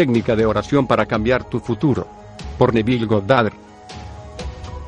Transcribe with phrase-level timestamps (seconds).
[0.00, 2.08] técnica de oración para cambiar tu futuro.
[2.56, 3.52] Por Neville Goddard.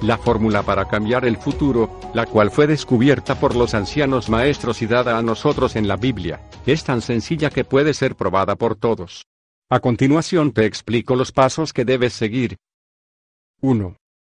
[0.00, 4.86] La fórmula para cambiar el futuro, la cual fue descubierta por los ancianos maestros y
[4.86, 9.26] dada a nosotros en la Biblia, es tan sencilla que puede ser probada por todos.
[9.68, 12.56] A continuación te explico los pasos que debes seguir.
[13.60, 13.94] 1.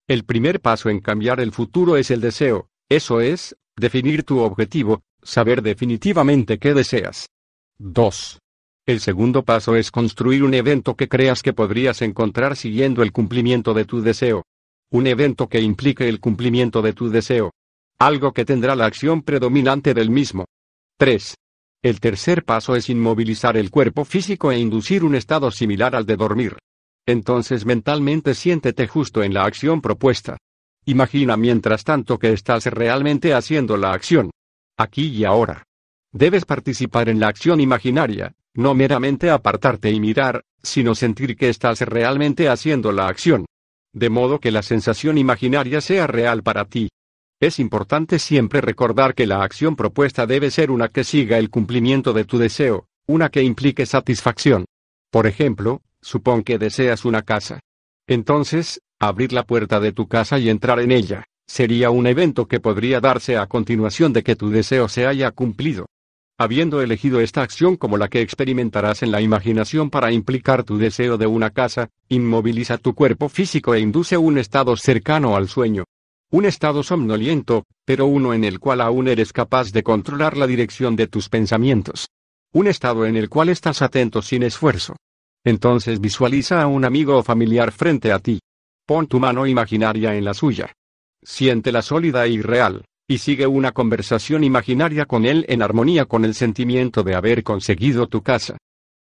[0.09, 5.01] El primer paso en cambiar el futuro es el deseo, eso es, definir tu objetivo,
[5.23, 7.31] saber definitivamente qué deseas.
[7.79, 8.41] 2.
[8.87, 13.75] El segundo paso es construir un evento que creas que podrías encontrar siguiendo el cumplimiento
[13.75, 14.45] de tu deseo.
[14.93, 17.51] Un evento que implique el cumplimiento de tu deseo.
[17.99, 20.45] Algo que tendrá la acción predominante del mismo.
[20.99, 21.35] 3.
[21.83, 26.17] El tercer paso es inmovilizar el cuerpo físico e inducir un estado similar al de
[26.17, 26.57] dormir.
[27.07, 30.37] Entonces mentalmente siéntete justo en la acción propuesta.
[30.85, 34.31] Imagina mientras tanto que estás realmente haciendo la acción.
[34.77, 35.65] Aquí y ahora.
[36.13, 41.81] Debes participar en la acción imaginaria, no meramente apartarte y mirar, sino sentir que estás
[41.83, 43.47] realmente haciendo la acción.
[43.93, 46.89] De modo que la sensación imaginaria sea real para ti.
[47.41, 52.13] Es importante siempre recordar que la acción propuesta debe ser una que siga el cumplimiento
[52.13, 54.65] de tu deseo, una que implique satisfacción.
[55.11, 57.61] Por ejemplo, supón que deseas una casa.
[58.07, 62.61] Entonces, abrir la puerta de tu casa y entrar en ella, sería un evento que
[62.61, 65.87] podría darse a continuación de que tu deseo se haya cumplido.
[66.39, 71.17] Habiendo elegido esta acción como la que experimentarás en la imaginación para implicar tu deseo
[71.17, 75.85] de una casa, inmoviliza tu cuerpo físico e induce un estado cercano al sueño.
[76.31, 80.95] Un estado somnoliento, pero uno en el cual aún eres capaz de controlar la dirección
[80.95, 82.11] de tus pensamientos.
[82.53, 84.95] Un estado en el cual estás atento sin esfuerzo.
[85.43, 88.41] Entonces visualiza a un amigo o familiar frente a ti.
[88.85, 90.71] Pon tu mano imaginaria en la suya.
[91.23, 96.35] Siéntela sólida y real y sigue una conversación imaginaria con él en armonía con el
[96.35, 98.57] sentimiento de haber conseguido tu casa.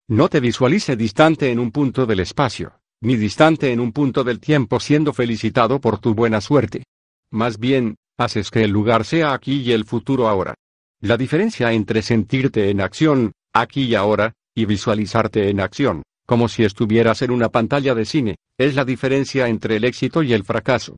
[0.08, 4.39] No te visualice distante en un punto del espacio, ni distante en un punto del
[4.39, 6.83] tiempo siendo felicitado por tu buena suerte.
[7.32, 10.54] Más bien, haces que el lugar sea aquí y el futuro ahora.
[11.02, 16.64] La diferencia entre sentirte en acción, aquí y ahora, y visualizarte en acción, como si
[16.64, 20.95] estuvieras en una pantalla de cine, es la diferencia entre el éxito y el fracaso.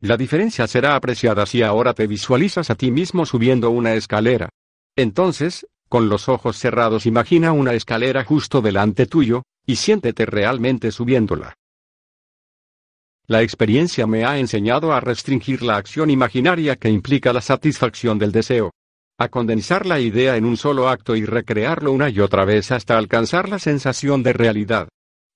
[0.00, 4.48] La diferencia será apreciada si ahora te visualizas a ti mismo subiendo una escalera.
[4.94, 11.54] Entonces, con los ojos cerrados imagina una escalera justo delante tuyo, y siéntete realmente subiéndola.
[13.26, 18.32] La experiencia me ha enseñado a restringir la acción imaginaria que implica la satisfacción del
[18.32, 18.70] deseo.
[19.18, 22.96] A condensar la idea en un solo acto y recrearlo una y otra vez hasta
[22.96, 24.88] alcanzar la sensación de realidad.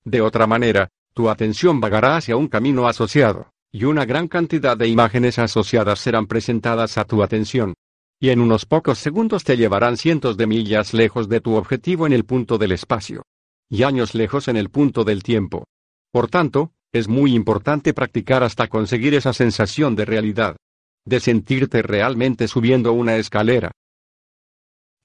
[0.05, 4.87] De otra manera, tu atención vagará hacia un camino asociado y una gran cantidad de
[4.87, 7.73] imágenes asociadas serán presentadas a tu atención.
[8.21, 12.13] Y en unos pocos segundos te llevarán cientos de millas lejos de tu objetivo en
[12.13, 13.23] el punto del espacio.
[13.69, 15.65] Y años lejos en el punto del tiempo.
[16.11, 20.55] Por tanto, es muy importante practicar hasta conseguir esa sensación de realidad.
[21.03, 23.71] De sentirte realmente subiendo una escalera.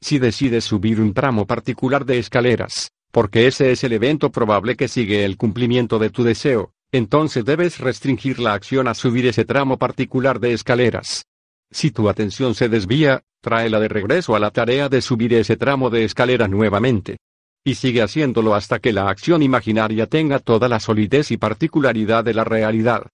[0.03, 4.89] Si decides subir un tramo particular de escaleras, porque ese es el evento probable que
[4.89, 9.79] sigue el cumplimiento de tu deseo, entonces debes restringir la acción a subir ese tramo
[9.79, 11.27] particular de escaleras.
[11.71, 15.91] Si tu atención se desvía, tráela de regreso a la tarea de subir ese tramo
[15.91, 17.19] de escalera nuevamente.
[17.65, 22.35] Y sigue haciéndolo hasta que la acción imaginaria tenga toda la solidez y particularidad de
[22.35, 23.09] la realidad.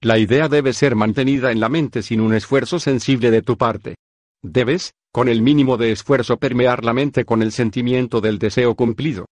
[0.00, 3.96] La idea debe ser mantenida en la mente sin un esfuerzo sensible de tu parte.
[4.42, 9.26] Debes, con el mínimo de esfuerzo, permear la mente con el sentimiento del deseo cumplido.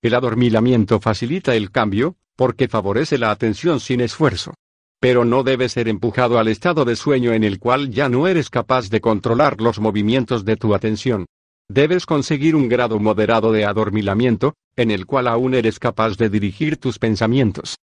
[0.00, 4.54] El adormilamiento facilita el cambio, porque favorece la atención sin esfuerzo.
[5.00, 8.50] Pero no debe ser empujado al estado de sueño en el cual ya no eres
[8.50, 11.26] capaz de controlar los movimientos de tu atención.
[11.68, 16.76] Debes conseguir un grado moderado de adormilamiento, en el cual aún eres capaz de dirigir
[16.76, 17.78] tus pensamientos.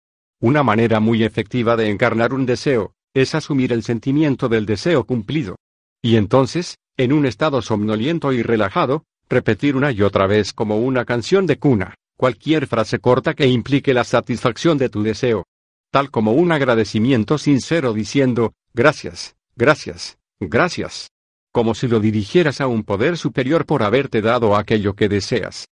[0.42, 5.56] Una manera muy efectiva de encarnar un deseo, es asumir el sentimiento del deseo cumplido.
[6.02, 11.06] Y entonces, en un estado somnoliento y relajado, repetir una y otra vez como una
[11.06, 11.96] canción de cuna.
[12.18, 15.46] Cualquier frase corta que implique la satisfacción de tu deseo.
[15.92, 21.12] Tal como un agradecimiento sincero diciendo, gracias, gracias, gracias.
[21.52, 25.68] Como si lo dirigieras a un poder superior por haberte dado aquello que deseas.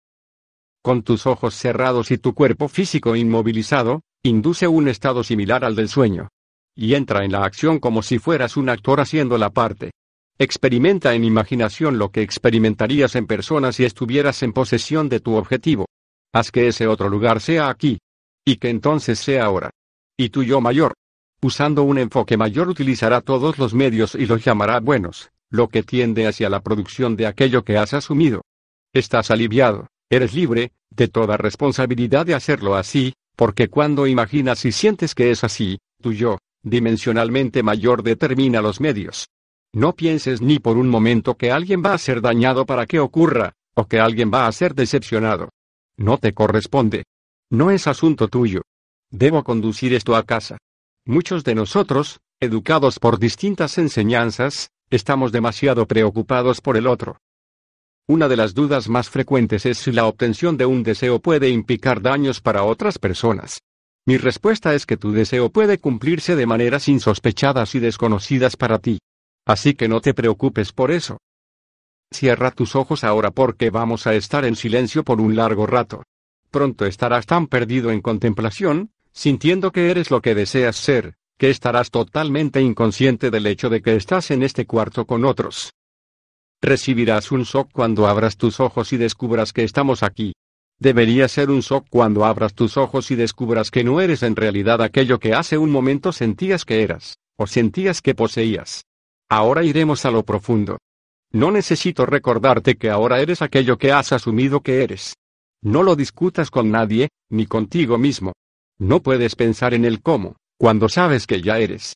[0.81, 5.89] Con tus ojos cerrados y tu cuerpo físico inmovilizado, induce un estado similar al del
[5.89, 6.29] sueño.
[6.75, 9.91] Y entra en la acción como si fueras un actor haciendo la parte.
[10.39, 15.85] Experimenta en imaginación lo que experimentarías en persona si estuvieras en posesión de tu objetivo.
[16.33, 17.99] Haz que ese otro lugar sea aquí.
[18.45, 19.69] Y que entonces sea ahora.
[20.17, 20.93] Y tu yo mayor.
[21.41, 26.27] Usando un enfoque mayor utilizará todos los medios y los llamará buenos, lo que tiende
[26.27, 28.41] hacia la producción de aquello que has asumido.
[28.93, 35.15] Estás aliviado, Eres libre, de toda responsabilidad de hacerlo así, porque cuando imaginas y sientes
[35.15, 39.29] que es así, tu yo, dimensionalmente mayor determina los medios.
[39.73, 43.53] No pienses ni por un momento que alguien va a ser dañado para que ocurra,
[43.73, 45.47] o que alguien va a ser decepcionado.
[45.97, 47.03] No te corresponde.
[47.49, 48.61] No es asunto tuyo.
[49.11, 50.57] Debo conducir esto a casa.
[51.05, 57.17] Muchos de nosotros, educados por distintas enseñanzas, estamos demasiado preocupados por el otro.
[58.07, 62.01] Una de las dudas más frecuentes es si la obtención de un deseo puede implicar
[62.01, 63.61] daños para otras personas.
[64.05, 68.99] Mi respuesta es que tu deseo puede cumplirse de maneras insospechadas y desconocidas para ti.
[69.45, 71.17] Así que no te preocupes por eso.
[72.13, 76.03] Cierra tus ojos ahora porque vamos a estar en silencio por un largo rato.
[76.49, 81.89] Pronto estarás tan perdido en contemplación, sintiendo que eres lo que deseas ser, que estarás
[81.89, 85.71] totalmente inconsciente del hecho de que estás en este cuarto con otros.
[86.61, 90.33] Recibirás un shock cuando abras tus ojos y descubras que estamos aquí.
[90.79, 94.81] Debería ser un shock cuando abras tus ojos y descubras que no eres en realidad
[94.81, 98.83] aquello que hace un momento sentías que eras, o sentías que poseías.
[99.29, 100.77] Ahora iremos a lo profundo.
[101.31, 105.15] No necesito recordarte que ahora eres aquello que has asumido que eres.
[105.61, 108.33] No lo discutas con nadie, ni contigo mismo.
[108.79, 111.95] No puedes pensar en el cómo, cuando sabes que ya eres.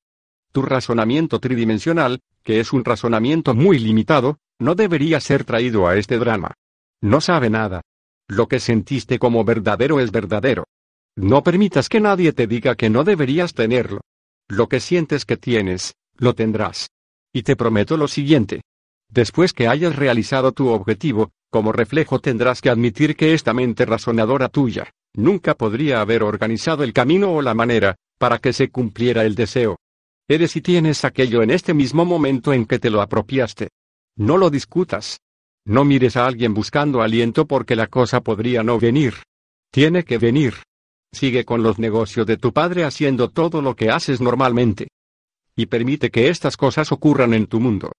[0.51, 6.17] Tu razonamiento tridimensional, que es un razonamiento muy limitado, no debería ser traído a este
[6.17, 6.53] drama.
[7.01, 7.81] No sabe nada.
[8.27, 10.65] Lo que sentiste como verdadero es verdadero.
[11.17, 14.01] No permitas que nadie te diga que no deberías tenerlo.
[14.47, 16.89] Lo que sientes que tienes, lo tendrás.
[17.33, 18.61] Y te prometo lo siguiente.
[19.09, 24.49] Después que hayas realizado tu objetivo, como reflejo tendrás que admitir que esta mente razonadora
[24.49, 29.35] tuya, nunca podría haber organizado el camino o la manera, para que se cumpliera el
[29.35, 29.77] deseo.
[30.27, 33.69] Eres y tienes aquello en este mismo momento en que te lo apropiaste.
[34.17, 35.19] No lo discutas.
[35.65, 39.15] No mires a alguien buscando aliento porque la cosa podría no venir.
[39.71, 40.55] Tiene que venir.
[41.11, 44.87] Sigue con los negocios de tu padre haciendo todo lo que haces normalmente
[45.55, 47.93] y permite que estas cosas ocurran en tu mundo.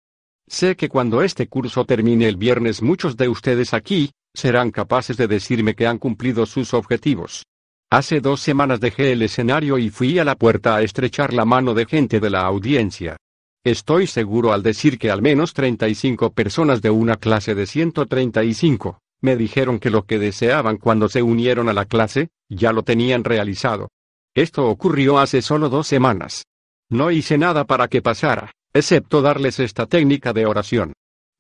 [0.49, 5.27] Sé que cuando este curso termine el viernes muchos de ustedes aquí, serán capaces de
[5.27, 7.45] decirme que han cumplido sus objetivos.
[7.91, 11.75] Hace dos semanas dejé el escenario y fui a la puerta a estrechar la mano
[11.75, 13.17] de gente de la audiencia.
[13.65, 19.37] Estoy seguro al decir que al menos 35 personas de una clase de 135, me
[19.37, 23.89] dijeron que lo que deseaban cuando se unieron a la clase, ya lo tenían realizado.
[24.35, 26.45] Esto ocurrió hace solo dos semanas.
[26.89, 30.93] No hice nada para que pasara, excepto darles esta técnica de oración.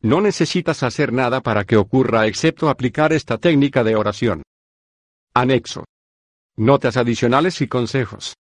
[0.02, 4.42] No necesitas hacer nada para que ocurra excepto aplicar esta técnica de oración.
[5.34, 5.84] Anexo.
[6.56, 8.36] Notas adicionales y consejos.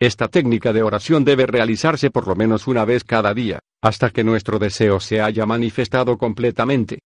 [0.00, 4.24] Esta técnica de oración debe realizarse por lo menos una vez cada día, hasta que
[4.24, 7.00] nuestro deseo se haya manifestado completamente.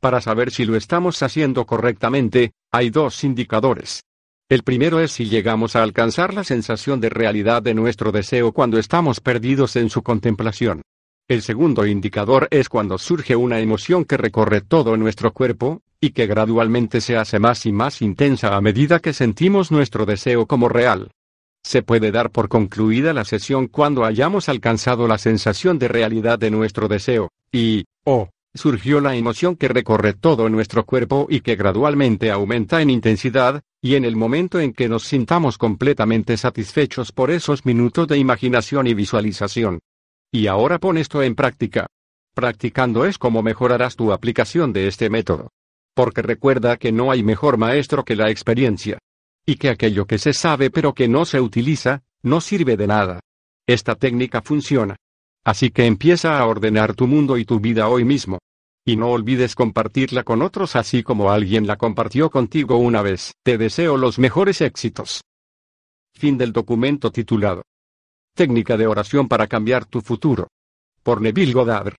[0.00, 4.02] Para saber si lo estamos haciendo correctamente, hay dos indicadores.
[4.50, 8.78] El primero es si llegamos a alcanzar la sensación de realidad de nuestro deseo cuando
[8.78, 10.80] estamos perdidos en su contemplación.
[11.28, 16.26] El segundo indicador es cuando surge una emoción que recorre todo nuestro cuerpo, y que
[16.26, 21.10] gradualmente se hace más y más intensa a medida que sentimos nuestro deseo como real.
[21.62, 26.50] Se puede dar por concluida la sesión cuando hayamos alcanzado la sensación de realidad de
[26.50, 32.30] nuestro deseo, y, oh, surgió la emoción que recorre todo nuestro cuerpo y que gradualmente
[32.30, 37.64] aumenta en intensidad, y en el momento en que nos sintamos completamente satisfechos por esos
[37.64, 39.80] minutos de imaginación y visualización.
[40.32, 41.86] Y ahora pon esto en práctica.
[42.34, 45.50] Practicando es como mejorarás tu aplicación de este método.
[45.94, 48.98] Porque recuerda que no hay mejor maestro que la experiencia.
[49.46, 53.20] Y que aquello que se sabe pero que no se utiliza, no sirve de nada.
[53.66, 54.96] Esta técnica funciona.
[55.48, 58.38] Así que empieza a ordenar tu mundo y tu vida hoy mismo.
[58.84, 63.32] Y no olvides compartirla con otros así como alguien la compartió contigo una vez.
[63.42, 65.22] Te deseo los mejores éxitos.
[66.12, 67.62] Fin del documento titulado
[68.34, 70.48] Técnica de oración para cambiar tu futuro.
[71.02, 71.94] Por Neville Goddard.